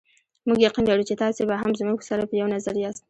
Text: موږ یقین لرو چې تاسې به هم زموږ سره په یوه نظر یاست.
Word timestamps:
موږ 0.47 0.57
یقین 0.67 0.83
لرو 0.89 1.07
چې 1.09 1.15
تاسې 1.21 1.41
به 1.49 1.55
هم 1.61 1.71
زموږ 1.81 1.99
سره 2.09 2.21
په 2.29 2.33
یوه 2.39 2.51
نظر 2.55 2.75
یاست. 2.83 2.99